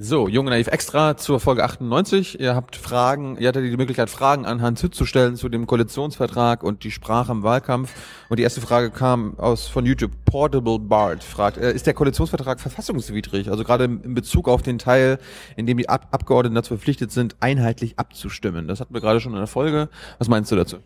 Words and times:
So, 0.00 0.28
Junge 0.28 0.50
Naiv 0.50 0.68
Extra 0.68 1.16
zur 1.16 1.40
Folge 1.40 1.64
98. 1.64 2.38
Ihr 2.38 2.54
habt 2.54 2.76
Fragen, 2.76 3.36
ihr 3.36 3.48
hattet 3.48 3.64
die 3.64 3.76
Möglichkeit, 3.76 4.08
Fragen 4.08 4.46
an 4.46 4.62
Hans 4.62 4.80
Hütt 4.80 4.94
zu 4.94 5.04
stellen 5.04 5.34
zu 5.34 5.48
dem 5.48 5.66
Koalitionsvertrag 5.66 6.62
und 6.62 6.84
die 6.84 6.92
Sprache 6.92 7.32
im 7.32 7.42
Wahlkampf. 7.42 7.92
Und 8.28 8.38
die 8.38 8.44
erste 8.44 8.60
Frage 8.60 8.90
kam 8.90 9.36
aus 9.40 9.66
von 9.66 9.84
YouTube. 9.84 10.12
Portable 10.24 10.78
Bart 10.78 11.24
fragt, 11.24 11.56
äh, 11.56 11.72
ist 11.72 11.88
der 11.88 11.94
Koalitionsvertrag 11.94 12.60
verfassungswidrig? 12.60 13.50
Also 13.50 13.64
gerade 13.64 13.84
in 13.86 14.14
Bezug 14.14 14.48
auf 14.48 14.62
den 14.62 14.78
Teil, 14.78 15.18
in 15.56 15.66
dem 15.66 15.78
die 15.78 15.88
Ab 15.88 16.06
Abgeordneten 16.12 16.54
dazu 16.54 16.68
verpflichtet 16.68 17.10
sind, 17.10 17.34
einheitlich 17.40 17.98
abzustimmen. 17.98 18.68
Das 18.68 18.78
hatten 18.78 18.94
wir 18.94 19.00
gerade 19.00 19.18
schon 19.18 19.32
in 19.32 19.38
der 19.38 19.48
Folge. 19.48 19.88
Was 20.18 20.28
meinst 20.28 20.52
du 20.52 20.54
dazu? 20.54 20.76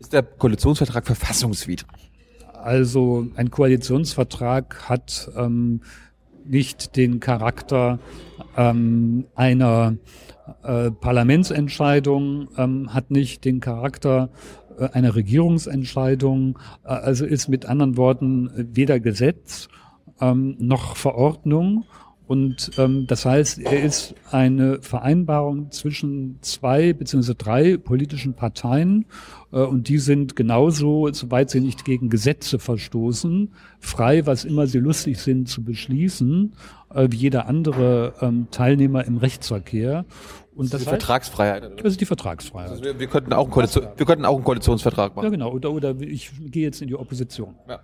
Ist 0.00 0.12
der 0.12 0.24
Koalitionsvertrag 0.24 1.06
verfassungswidrig? 1.06 2.10
Also 2.52 3.28
ein 3.36 3.52
Koalitionsvertrag 3.52 4.88
hat 4.88 5.30
ähm, 5.36 5.82
nicht 6.48 6.96
den 6.96 7.20
Charakter 7.20 7.98
ähm, 8.56 9.26
einer 9.34 9.96
äh, 10.62 10.90
Parlamentsentscheidung, 10.90 12.48
ähm, 12.56 12.94
hat 12.94 13.10
nicht 13.10 13.44
den 13.44 13.60
Charakter 13.60 14.30
äh, 14.78 14.88
einer 14.92 15.14
Regierungsentscheidung, 15.14 16.58
äh, 16.84 16.88
also 16.88 17.24
ist 17.24 17.48
mit 17.48 17.66
anderen 17.66 17.96
Worten 17.96 18.50
weder 18.56 19.00
Gesetz 19.00 19.68
ähm, 20.20 20.56
noch 20.58 20.96
Verordnung. 20.96 21.84
Und 22.26 22.72
ähm, 22.76 23.06
das 23.06 23.24
heißt, 23.24 23.60
er 23.60 23.82
ist 23.82 24.14
eine 24.30 24.82
Vereinbarung 24.82 25.70
zwischen 25.70 26.38
zwei 26.40 26.92
beziehungsweise 26.92 27.36
drei 27.36 27.76
politischen 27.76 28.34
Parteien 28.34 29.06
äh, 29.52 29.60
und 29.60 29.88
die 29.88 29.98
sind 29.98 30.34
genauso, 30.34 31.08
soweit 31.12 31.50
sie 31.50 31.60
nicht 31.60 31.84
gegen 31.84 32.10
Gesetze 32.10 32.58
verstoßen, 32.58 33.52
frei, 33.78 34.26
was 34.26 34.44
immer 34.44 34.66
sie 34.66 34.78
lustig 34.78 35.18
sind, 35.18 35.48
zu 35.48 35.62
beschließen, 35.62 36.54
äh, 36.92 37.06
wie 37.10 37.16
jeder 37.16 37.46
andere 37.46 38.14
ähm, 38.20 38.48
Teilnehmer 38.50 39.04
im 39.04 39.18
Rechtsverkehr. 39.18 40.04
Und 40.56 40.64
das, 40.64 40.70
das 40.70 40.80
ist 40.80 40.86
die 40.86 40.90
heißt, 40.92 41.02
Vertragsfreiheit. 41.02 41.64
Oder? 41.64 41.76
Das 41.76 41.92
ist 41.92 42.00
die 42.00 42.06
Vertragsfreiheit. 42.06 42.70
Also 42.70 42.82
wir, 42.82 42.98
wir, 42.98 43.06
könnten 43.06 43.32
auch 43.34 43.44
einen 43.44 43.52
Koalition, 43.52 43.86
wir 43.96 44.06
könnten 44.06 44.24
auch 44.24 44.34
einen 44.34 44.44
Koalitionsvertrag 44.44 45.14
machen. 45.14 45.26
Ja, 45.26 45.30
genau. 45.30 45.52
Oder, 45.52 45.70
oder 45.70 45.94
ich 46.00 46.32
gehe 46.50 46.64
jetzt 46.64 46.82
in 46.82 46.88
die 46.88 46.96
Opposition. 46.96 47.54
Ja. 47.68 47.80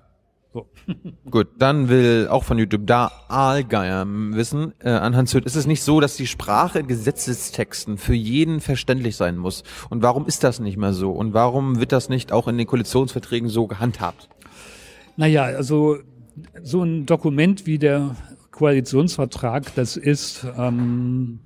So. 0.52 0.66
Gut, 1.30 1.48
dann 1.58 1.88
will 1.88 2.28
auch 2.30 2.44
von 2.44 2.58
YouTube 2.58 2.86
da 2.86 3.10
Aalgeier 3.28 4.06
wissen, 4.06 4.74
äh, 4.80 4.90
an 4.90 5.16
Hans 5.16 5.32
Hütt, 5.34 5.46
ist 5.46 5.56
es 5.56 5.66
nicht 5.66 5.82
so, 5.82 6.00
dass 6.00 6.16
die 6.16 6.26
Sprache 6.26 6.80
in 6.80 6.86
Gesetzestexten 6.86 7.96
für 7.96 8.14
jeden 8.14 8.60
verständlich 8.60 9.16
sein 9.16 9.38
muss? 9.38 9.62
Und 9.88 10.02
warum 10.02 10.26
ist 10.26 10.44
das 10.44 10.60
nicht 10.60 10.76
mehr 10.76 10.92
so? 10.92 11.10
Und 11.10 11.32
warum 11.32 11.80
wird 11.80 11.92
das 11.92 12.08
nicht 12.08 12.32
auch 12.32 12.48
in 12.48 12.58
den 12.58 12.66
Koalitionsverträgen 12.66 13.48
so 13.48 13.66
gehandhabt? 13.66 14.28
Naja, 15.16 15.44
also 15.44 15.98
so 16.62 16.82
ein 16.82 17.06
Dokument 17.06 17.66
wie 17.66 17.78
der 17.78 18.16
Koalitionsvertrag, 18.50 19.74
das 19.74 19.96
ist 19.96 20.46
ähm, 20.58 21.40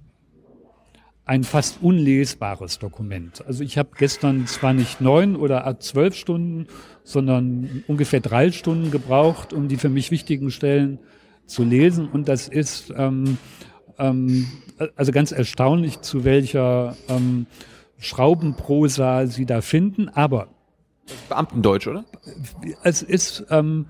ein 1.27 1.43
fast 1.43 1.83
unlesbares 1.83 2.79
Dokument. 2.79 3.45
Also 3.47 3.65
ich 3.65 3.77
habe 3.79 3.91
gestern 3.99 4.47
zwar 4.47 4.73
nicht 4.73 5.01
neun 5.01 5.35
oder 5.35 5.79
zwölf 5.81 6.15
Stunden, 6.15 6.69
sondern 7.03 7.85
ungefähr 7.89 8.21
drei 8.21 8.53
Stunden 8.53 8.93
gebraucht, 8.93 9.53
um 9.53 9.67
die 9.69 9.77
für 9.77 9.89
mich 9.89 10.13
wichtigen 10.13 10.53
Stellen 10.53 11.01
zu 11.45 11.65
lesen. 11.65 12.09
Und 12.09 12.29
das 12.29 12.47
ist 12.47 12.93
ähm, 12.97 13.39
ähm, 13.99 14.47
also 14.95 15.11
ganz 15.11 15.33
erstaunlich, 15.33 16.01
zu 16.01 16.25
welcher 16.25 16.97
ähm, 17.09 17.47
Schraubenprosa 17.99 19.27
Sie 19.27 19.47
da 19.47 19.63
finden. 19.63 20.09
Aber 20.09 20.49
Beamtendeutsch, 21.29 21.89
oder? 21.89 22.05
Es 22.83 23.03
ist 23.03 23.47
ähm, 23.51 23.87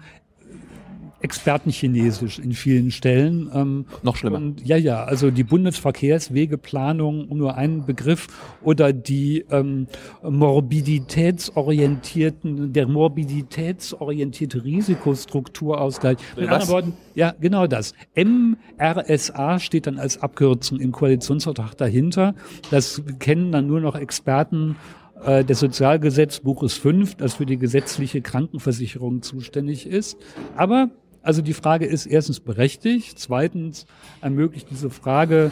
Expertenchinesisch 1.26 2.38
in 2.38 2.52
vielen 2.52 2.92
Stellen. 2.92 3.50
Ähm, 3.52 3.86
Noch 4.04 4.14
schlimmer. 4.14 4.38
Und, 4.38 4.64
ja, 4.64 4.76
ja, 4.76 5.02
also 5.02 5.32
die 5.32 5.42
Bundesverkehrswegeplanung, 5.42 7.26
um 7.26 7.38
nur 7.38 7.56
einen 7.56 7.84
Begriff, 7.84 8.28
oder 8.62 8.92
die 8.92 9.44
ähm, 9.50 9.88
morbiditätsorientierten, 10.22 12.72
der 12.72 12.86
morbiditätsorientierte 12.86 14.62
Risikostrukturausgleich. 14.62 16.18
Mit 16.36 16.48
anderen 16.48 16.68
Worten, 16.68 16.92
ja, 17.16 17.34
genau 17.40 17.66
das. 17.66 17.92
MRSA 18.14 19.58
steht 19.58 19.88
dann 19.88 19.98
als 19.98 20.22
Abkürzung 20.22 20.78
im 20.78 20.92
Koalitionsvertrag 20.92 21.76
dahinter. 21.76 22.36
Das 22.70 23.02
kennen 23.18 23.50
dann 23.50 23.66
nur 23.66 23.80
noch 23.80 23.96
Experten 23.96 24.76
äh, 25.24 25.44
des 25.44 25.60
Sozialgesetzbuches 25.60 26.74
5, 26.74 27.16
das 27.16 27.34
für 27.34 27.46
die 27.46 27.58
gesetzliche 27.58 28.20
Krankenversicherung 28.20 29.22
zuständig 29.22 29.86
ist. 29.86 30.18
Aber 30.56 30.90
also 31.26 31.42
die 31.42 31.54
Frage 31.54 31.86
ist 31.86 32.06
erstens 32.06 32.38
berechtigt, 32.40 33.18
zweitens 33.18 33.86
ermöglicht 34.20 34.70
diese 34.70 34.90
Frage 34.90 35.50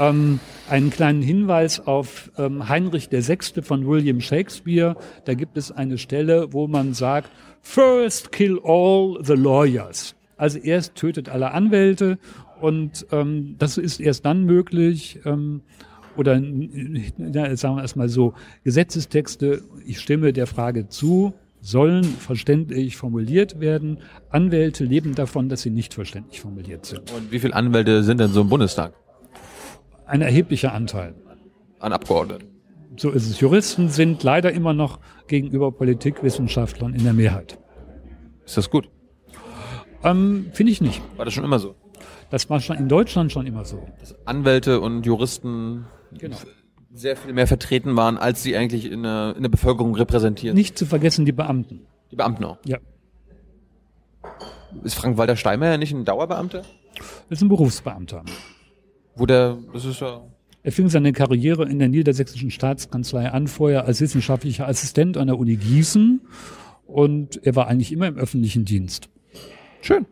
ähm, 0.00 0.40
einen 0.68 0.90
kleinen 0.90 1.22
Hinweis 1.22 1.80
auf 1.80 2.30
ähm, 2.38 2.68
Heinrich 2.68 3.10
VI. 3.12 3.62
von 3.62 3.86
William 3.86 4.20
Shakespeare. 4.20 4.96
Da 5.24 5.34
gibt 5.34 5.56
es 5.56 5.70
eine 5.70 5.98
Stelle, 5.98 6.52
wo 6.52 6.66
man 6.66 6.92
sagt, 6.92 7.30
First 7.60 8.32
kill 8.32 8.58
all 8.64 9.18
the 9.22 9.34
lawyers. 9.34 10.16
Also 10.36 10.58
erst 10.58 10.96
tötet 10.96 11.28
alle 11.28 11.52
Anwälte 11.52 12.18
und 12.60 13.06
ähm, 13.12 13.54
das 13.58 13.78
ist 13.78 14.00
erst 14.00 14.24
dann 14.24 14.44
möglich, 14.44 15.20
ähm, 15.24 15.62
oder 16.16 16.36
ja, 16.36 17.56
sagen 17.56 17.76
wir 17.76 17.82
erstmal 17.82 18.08
so, 18.08 18.34
Gesetzestexte, 18.64 19.62
ich 19.86 20.00
stimme 20.00 20.32
der 20.32 20.46
Frage 20.46 20.88
zu, 20.88 21.32
sollen 21.62 22.04
verständlich 22.04 22.96
formuliert 22.96 23.60
werden. 23.60 23.98
Anwälte 24.28 24.84
leben 24.84 25.14
davon, 25.14 25.48
dass 25.48 25.62
sie 25.62 25.70
nicht 25.70 25.94
verständlich 25.94 26.40
formuliert 26.40 26.84
sind. 26.84 27.10
Und 27.12 27.30
wie 27.30 27.38
viele 27.38 27.54
Anwälte 27.54 28.02
sind 28.02 28.18
denn 28.18 28.32
so 28.32 28.42
im 28.42 28.48
Bundestag? 28.48 28.92
Ein 30.04 30.20
erheblicher 30.20 30.74
Anteil. 30.74 31.14
An 31.78 31.92
Abgeordneten. 31.92 32.48
So 32.96 33.10
ist 33.10 33.30
es. 33.30 33.40
Juristen 33.40 33.88
sind 33.88 34.22
leider 34.22 34.52
immer 34.52 34.74
noch 34.74 34.98
gegenüber 35.28 35.72
Politikwissenschaftlern 35.72 36.94
in 36.94 37.04
der 37.04 37.14
Mehrheit. 37.14 37.58
Ist 38.44 38.56
das 38.56 38.68
gut? 38.68 38.90
Ähm, 40.04 40.50
Finde 40.52 40.72
ich 40.72 40.80
nicht. 40.80 41.00
War 41.16 41.24
das 41.24 41.32
schon 41.32 41.44
immer 41.44 41.60
so? 41.60 41.76
Das 42.30 42.50
war 42.50 42.60
schon 42.60 42.76
in 42.76 42.88
Deutschland 42.88 43.30
schon 43.30 43.46
immer 43.46 43.64
so. 43.64 43.86
Dass 44.00 44.14
Anwälte 44.26 44.80
und 44.80 45.06
Juristen 45.06 45.86
genau 46.18 46.36
sehr 46.94 47.16
viel 47.16 47.32
mehr 47.32 47.46
vertreten 47.46 47.96
waren, 47.96 48.18
als 48.18 48.42
sie 48.42 48.56
eigentlich 48.56 48.90
in 48.90 49.02
der, 49.02 49.34
in 49.36 49.42
der 49.42 49.48
Bevölkerung 49.48 49.94
repräsentieren. 49.94 50.54
Nicht 50.54 50.78
zu 50.78 50.86
vergessen 50.86 51.24
die 51.24 51.32
Beamten. 51.32 51.86
Die 52.10 52.16
Beamten 52.16 52.44
auch? 52.44 52.58
Ja. 52.64 52.78
Ist 54.84 54.94
Frank-Walter 54.94 55.36
Steinmeier 55.36 55.78
nicht 55.78 55.92
ein 55.92 56.04
Dauerbeamter? 56.04 56.62
Das 57.28 57.38
ist 57.38 57.42
ein 57.42 57.48
Berufsbeamter. 57.48 58.24
Wo 59.16 59.26
der, 59.26 59.58
das 59.72 59.84
ist 59.84 60.00
ja... 60.00 60.22
Er 60.64 60.72
fing 60.72 60.88
seine 60.88 61.12
Karriere 61.12 61.68
in 61.68 61.80
der 61.80 61.88
niedersächsischen 61.88 62.50
Staatskanzlei 62.50 63.30
an, 63.30 63.48
vorher 63.48 63.84
als 63.84 64.00
wissenschaftlicher 64.00 64.68
Assistent 64.68 65.16
an 65.16 65.26
der 65.26 65.38
Uni 65.38 65.56
Gießen 65.56 66.20
und 66.86 67.44
er 67.44 67.56
war 67.56 67.66
eigentlich 67.66 67.90
immer 67.90 68.06
im 68.06 68.16
öffentlichen 68.16 68.64
Dienst. 68.64 69.08
Schön. 69.80 70.06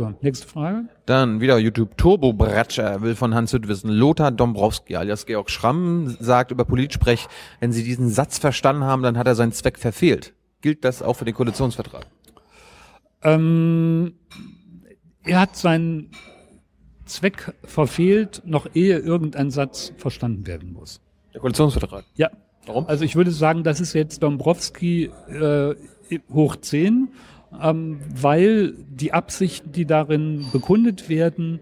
So, 0.00 0.14
nächste 0.22 0.48
Frage. 0.48 0.84
Dann 1.04 1.42
wieder 1.42 1.58
YouTube. 1.58 1.94
Turbo 1.98 2.32
Bratscher 2.32 3.02
will 3.02 3.14
von 3.14 3.34
Hans 3.34 3.52
Hütt 3.52 3.68
wissen. 3.68 3.90
Lothar 3.90 4.30
Dombrowski 4.30 4.96
alias 4.96 5.26
Georg 5.26 5.50
Schramm 5.50 6.16
sagt 6.18 6.52
über 6.52 6.64
Politsprech, 6.64 7.28
wenn 7.60 7.70
Sie 7.70 7.84
diesen 7.84 8.08
Satz 8.08 8.38
verstanden 8.38 8.84
haben, 8.84 9.02
dann 9.02 9.18
hat 9.18 9.26
er 9.26 9.34
seinen 9.34 9.52
Zweck 9.52 9.78
verfehlt. 9.78 10.32
Gilt 10.62 10.86
das 10.86 11.02
auch 11.02 11.16
für 11.16 11.26
den 11.26 11.34
Koalitionsvertrag? 11.34 12.06
Ähm, 13.20 14.14
er 15.22 15.40
hat 15.40 15.56
seinen 15.56 16.12
Zweck 17.04 17.52
verfehlt, 17.64 18.40
noch 18.46 18.74
ehe 18.74 18.96
irgendein 18.96 19.50
Satz 19.50 19.92
verstanden 19.98 20.46
werden 20.46 20.72
muss. 20.72 21.02
Der 21.34 21.42
Koalitionsvertrag? 21.42 22.06
Ja. 22.14 22.30
Warum? 22.64 22.86
Also 22.86 23.04
ich 23.04 23.16
würde 23.16 23.32
sagen, 23.32 23.64
das 23.64 23.82
ist 23.82 23.92
jetzt 23.92 24.22
Dombrowski 24.22 25.10
äh, 25.28 25.74
hoch 26.32 26.56
10 26.56 27.08
ähm, 27.62 28.00
weil 28.14 28.74
die 28.88 29.12
Absichten, 29.12 29.72
die 29.72 29.86
darin 29.86 30.46
bekundet 30.52 31.08
werden, 31.08 31.60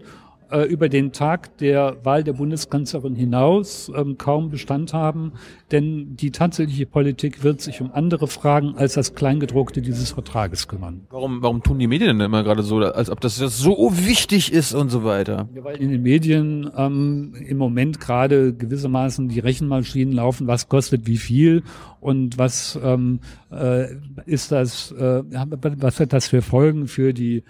äh, 0.51 0.63
über 0.63 0.89
den 0.89 1.11
Tag 1.11 1.57
der 1.57 1.97
Wahl 2.03 2.23
der 2.23 2.33
Bundeskanzlerin 2.33 3.15
hinaus 3.15 3.91
ähm, 3.95 4.17
kaum 4.17 4.49
Bestand 4.49 4.93
haben, 4.93 5.33
denn 5.71 6.15
die 6.15 6.31
tatsächliche 6.31 6.85
Politik 6.85 7.43
wird 7.43 7.61
sich 7.61 7.81
um 7.81 7.91
andere 7.91 8.27
Fragen 8.27 8.75
als 8.75 8.93
das 8.93 9.15
Kleingedruckte 9.15 9.81
dieses 9.81 10.11
Vertrages 10.11 10.67
kümmern. 10.67 11.01
Warum, 11.09 11.41
warum 11.41 11.63
tun 11.63 11.79
die 11.79 11.87
Medien 11.87 12.17
denn 12.17 12.25
immer 12.25 12.43
gerade 12.43 12.63
so, 12.63 12.77
als 12.77 13.09
ob 13.09 13.21
das 13.21 13.37
so 13.37 13.91
wichtig 13.93 14.51
ist 14.51 14.73
und 14.73 14.89
so 14.89 15.03
weiter? 15.03 15.47
Ja, 15.53 15.63
weil 15.63 15.77
in 15.77 15.89
den 15.89 16.01
Medien 16.01 16.69
ähm, 16.75 17.33
im 17.47 17.57
Moment 17.57 17.99
gerade 17.99 18.53
gewissermaßen 18.53 19.29
die 19.29 19.39
Rechenmaschinen 19.39 20.13
laufen, 20.13 20.47
was 20.47 20.69
kostet 20.69 21.07
wie 21.07 21.17
viel 21.17 21.63
und 21.99 22.37
was 22.37 22.79
ähm, 22.83 23.19
äh, 23.51 23.87
ist 24.25 24.51
das, 24.51 24.91
äh, 24.91 25.23
was 25.23 25.99
hat 25.99 26.13
das 26.13 26.27
für 26.27 26.41
Folgen 26.41 26.87
für 26.87 27.13
die 27.13 27.43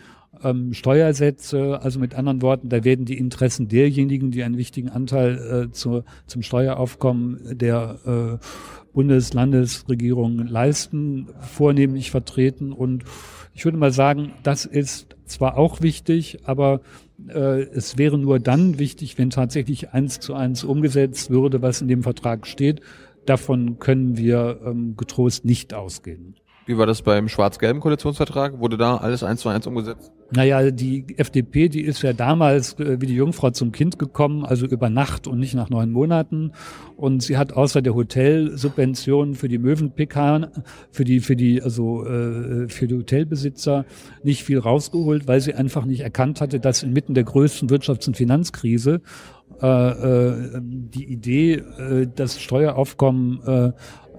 ähm, 0.44 0.74
Steuersätze, 0.74 1.82
also 1.82 2.00
mit 2.00 2.16
anderen 2.16 2.42
Worten, 2.42 2.70
da 2.70 2.84
werden 2.84 3.06
die 3.06 3.18
Interessen 3.18 3.68
derjenigen, 3.68 4.32
die 4.32 4.44
einen 4.44 4.58
wichtigen 4.58 4.90
Anteil 4.90 5.68
äh, 5.70 5.72
zu, 5.72 6.04
zum 6.28 6.42
Steueraufkommen 6.42 7.58
der 7.58 8.40
äh, 8.42 8.46
Bundes-, 8.94 9.34
Landesregierung 9.34 10.48
leisten, 10.48 11.28
vornehmlich 11.40 12.12
vertreten. 12.12 12.72
Und 12.74 13.04
ich 13.54 13.66
würde 13.66 13.78
mal 13.78 13.92
sagen, 13.92 14.34
das 14.44 14.66
ist 14.66 15.16
zwar 15.26 15.58
auch 15.58 15.82
wichtig, 15.82 16.40
aber 16.46 16.82
Äh, 17.28 17.68
es 17.76 17.98
wäre 17.98 18.18
nur 18.18 18.40
dann 18.40 18.80
wichtig, 18.80 19.18
wenn 19.18 19.30
tatsächlich 19.30 19.90
eins 19.90 20.22
zu 20.22 20.36
eins 20.36 20.64
umgesetzt 20.64 21.30
würde, 21.30 21.62
was 21.62 21.82
in 21.82 21.90
dem 21.90 22.02
Vertrag 22.02 22.48
steht. 22.48 22.80
Davon 23.26 23.78
können 23.78 24.16
wir 24.16 24.62
ähm, 24.66 24.96
getrost 24.96 25.44
nicht 25.44 25.74
ausgehen. 25.74 26.36
Wie 26.70 26.78
war 26.78 26.86
das 26.86 27.02
beim 27.02 27.28
schwarz-gelben 27.30 27.80
Koalitionsvertrag? 27.80 28.60
Wurde 28.60 28.78
da 28.78 28.98
alles 28.98 29.24
eins 29.24 29.42
zu 29.42 29.50
eins 29.50 29.66
umgesetzt? 29.66 30.12
Naja, 30.30 30.70
die 30.70 31.04
FDP, 31.18 31.68
die 31.68 31.82
ist 31.82 32.04
ja 32.04 32.14
damals 32.14 32.74
äh, 32.80 33.02
wie 33.02 33.08
die 33.08 33.16
Jungfrau 33.16 33.50
zum 33.50 33.72
Kind 33.72 33.98
gekommen, 33.98 34.46
also 34.46 34.68
über 34.68 34.92
Nacht 34.92 35.26
und 35.26 35.40
nicht 35.40 35.56
nach 35.56 35.72
neun 35.72 35.90
Monaten. 35.90 36.52
Und 36.96 37.24
sie 37.24 37.38
hat 37.40 37.54
außer 37.54 37.82
der 37.82 37.96
Hotelsubventionen 37.96 39.34
für 39.34 39.48
die 39.48 39.58
Möwenpicker, 39.58 40.52
für 40.92 41.06
die, 41.06 41.22
für 41.22 41.36
die, 41.36 41.60
also 41.60 42.06
äh, 42.06 42.68
für 42.68 42.88
die 42.88 42.98
Hotelbesitzer 42.98 43.86
nicht 44.22 44.44
viel 44.44 44.60
rausgeholt, 44.60 45.28
weil 45.28 45.42
sie 45.42 45.56
einfach 45.56 45.86
nicht 45.86 46.02
erkannt 46.02 46.40
hatte, 46.40 46.60
dass 46.60 46.84
inmitten 46.84 47.16
der 47.16 47.24
größten 47.24 47.68
Wirtschafts- 47.70 48.08
und 48.08 48.16
Finanzkrise 48.16 49.02
äh, 49.62 49.68
äh, 49.68 50.62
die 50.62 51.06
Idee, 51.06 51.54
äh, 51.54 52.08
das 52.16 52.40
Steueraufkommen 52.40 53.42
äh, 53.44 53.72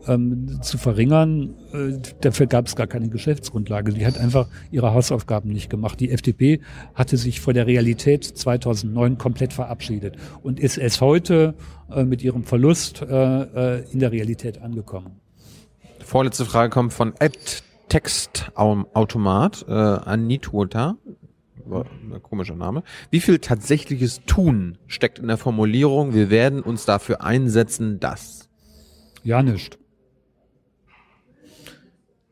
ähm, 0.06 0.60
zu 0.62 0.78
verringern. 0.78 1.54
Äh, 1.72 1.98
dafür 2.20 2.46
gab 2.46 2.66
es 2.66 2.76
gar 2.76 2.86
keine 2.86 3.08
Geschäftsgrundlage. 3.08 3.92
Sie 3.92 4.06
hat 4.06 4.18
einfach 4.18 4.48
ihre 4.70 4.94
Hausaufgaben 4.94 5.50
nicht 5.50 5.70
gemacht. 5.70 6.00
Die 6.00 6.10
FDP 6.10 6.60
hatte 6.94 7.16
sich 7.16 7.40
vor 7.40 7.52
der 7.52 7.66
Realität 7.66 8.24
2009 8.24 9.18
komplett 9.18 9.52
verabschiedet 9.52 10.16
und 10.42 10.60
ist 10.60 10.78
es 10.78 11.00
heute 11.00 11.54
äh, 11.90 12.04
mit 12.04 12.22
ihrem 12.22 12.44
Verlust 12.44 13.02
äh, 13.02 13.06
äh 13.06 13.84
in 13.92 13.98
der 13.98 14.12
Realität 14.12 14.60
angekommen. 14.62 15.20
Vorletzte 16.04 16.44
Frage 16.44 16.70
kommt 16.70 16.92
von 16.92 17.14
Ed 17.18 17.62
Textautomat 17.88 19.66
äh, 19.68 19.72
Anitwota. 19.72 20.96
Ein 21.70 22.22
komischer 22.22 22.56
Name. 22.56 22.82
Wie 23.10 23.20
viel 23.20 23.38
tatsächliches 23.38 24.22
Tun 24.26 24.78
steckt 24.86 25.18
in 25.18 25.28
der 25.28 25.36
Formulierung, 25.36 26.14
wir 26.14 26.30
werden 26.30 26.62
uns 26.62 26.84
dafür 26.84 27.22
einsetzen, 27.22 28.00
dass? 28.00 28.48
Ja, 29.22 29.42
nicht. 29.42 29.79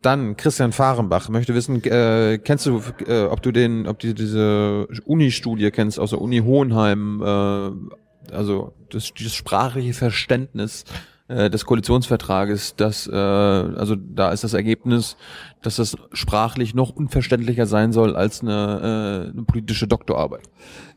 Dann 0.03 0.37
Christian 0.37 0.73
Fahrenbach 0.73 1.29
möchte 1.29 1.55
wissen, 1.55 1.83
äh, 1.85 2.39
kennst 2.39 2.67
du, 2.67 2.83
äh, 3.07 3.25
ob 3.25 3.43
du 3.43 3.51
den, 3.51 3.87
ob 3.89 3.99
du 3.99 4.15
diese 4.15 4.87
Uni-Studie 5.05 5.71
kennst 5.71 5.99
aus 5.99 6.11
der 6.11 6.21
Uni 6.21 6.39
Hohenheim, 6.39 7.21
äh, 7.21 8.33
also 8.33 8.75
das, 8.91 9.13
dieses 9.15 9.35
sprachliche 9.35 9.95
Verständnis 9.95 10.85
äh, 11.29 11.51
des 11.51 11.65
Koalitionsvertrages, 11.65 12.77
dass 12.77 13.07
äh, 13.07 13.13
also 13.13 13.97
da 13.97 14.33
ist 14.33 14.45
das 14.45 14.55
Ergebnis, 14.55 15.17
dass 15.63 15.77
das 15.77 15.97
sprachlich 16.13 16.75
noch 16.75 16.91
unverständlicher 16.91 17.67
sein 17.67 17.93
soll 17.93 18.17
als 18.17 18.41
eine, 18.41 19.27
äh, 19.29 19.31
eine 19.33 19.43
politische 19.43 19.87
Doktorarbeit. 19.87 20.49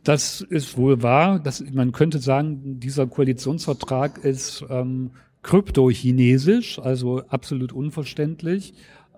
Das 0.04 0.42
ist 0.42 0.78
wohl 0.78 1.04
wahr. 1.04 1.40
Das, 1.40 1.64
man 1.74 1.92
könnte 1.92 2.20
sagen, 2.20 2.80
dieser 2.80 3.08
Koalitionsvertrag 3.08 4.20
ist 4.20 4.64
ähm, 4.70 5.12
kryptochinesisch, 5.44 6.80
also 6.80 7.24
absolut 7.28 7.74
unverständlich. 7.74 8.74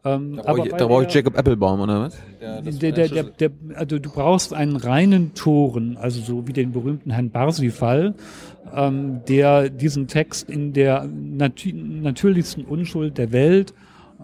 Ähm, 0.06 0.36
da 0.36 0.44
brauche 0.44 0.68
ich, 0.68 0.74
brauch 0.74 1.02
ich 1.04 1.14
Jacob 1.14 1.38
Applebaum, 1.38 1.80
oder 1.80 2.02
was? 2.02 2.18
Der, 2.42 2.62
der, 2.92 3.08
der, 3.08 3.24
der, 3.24 3.52
also 3.76 4.00
du 4.00 4.10
brauchst 4.10 4.54
einen 4.54 4.76
reinen 4.76 5.34
Toren, 5.34 5.96
also 5.96 6.20
so 6.20 6.46
wie 6.48 6.54
den 6.54 6.74
berühmten 6.74 7.12
Herrn 7.12 7.30
Barsifal, 7.30 8.14
ähm, 8.74 9.22
der 9.28 9.70
diesen 9.70 10.08
Text 10.08 10.50
in 10.50 10.74
der 10.74 11.06
nat 11.06 11.66
natürlichsten 11.66 12.66
Unschuld 12.66 13.18
der 13.18 13.32
Welt 13.32 13.74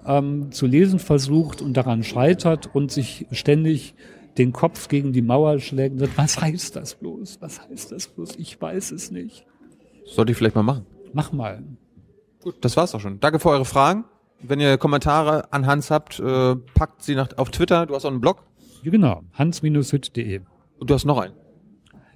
ähm, 0.05 0.51
zu 0.51 0.67
lesen 0.67 0.99
versucht 0.99 1.61
und 1.61 1.77
daran 1.77 2.03
scheitert 2.03 2.73
und 2.73 2.91
sich 2.91 3.25
ständig 3.31 3.93
den 4.37 4.51
Kopf 4.51 4.89
gegen 4.89 5.13
die 5.13 5.21
Mauer 5.21 5.59
schlägt 5.59 5.93
und 5.93 5.99
sagt, 5.99 6.17
was 6.17 6.41
heißt 6.41 6.75
das 6.75 6.95
bloß? 6.95 7.37
Was 7.41 7.61
heißt 7.67 7.91
das 7.93 8.07
bloß? 8.07 8.35
Ich 8.37 8.59
weiß 8.59 8.91
es 8.91 9.11
nicht. 9.11 9.45
Sollte 10.05 10.31
ich 10.31 10.37
vielleicht 10.37 10.55
mal 10.55 10.63
machen. 10.63 10.85
Mach 11.13 11.31
mal. 11.31 11.63
Gut, 12.41 12.55
das 12.61 12.77
war's 12.77 12.95
auch 12.95 12.99
schon. 12.99 13.19
Danke 13.19 13.39
für 13.39 13.49
eure 13.49 13.65
Fragen. 13.65 14.05
Wenn 14.41 14.59
ihr 14.59 14.77
Kommentare 14.77 15.51
an 15.51 15.65
Hans 15.67 15.91
habt, 15.91 16.19
äh, 16.19 16.55
packt 16.55 17.03
sie 17.03 17.15
nach, 17.15 17.37
auf 17.37 17.49
Twitter. 17.49 17.85
Du 17.85 17.95
hast 17.95 18.05
auch 18.05 18.11
einen 18.11 18.21
Blog. 18.21 18.43
Ja, 18.83 18.91
genau, 18.91 19.23
hans-hütt.de. 19.33 20.41
Und 20.79 20.89
du 20.89 20.93
hast 20.93 21.05
noch 21.05 21.17
einen. 21.17 21.33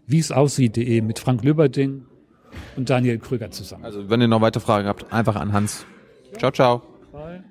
Wie 0.06 0.20
es 0.20 0.32
aussieht.de 0.32 1.02
mit 1.02 1.20
Frank 1.20 1.44
Löberding 1.44 2.06
und 2.78 2.90
Daniel 2.90 3.20
Krüger 3.20 3.52
zusammen. 3.52 3.84
Also 3.84 4.10
wenn 4.10 4.22
ihr 4.22 4.28
noch 4.28 4.42
weitere 4.42 4.64
Fragen 4.64 4.88
habt, 4.88 5.12
einfach 5.12 5.36
an 5.36 5.52
Hans. 5.52 5.86
Ciao, 6.38 6.52
ciao. 6.52 6.82
Bye. 7.12 7.44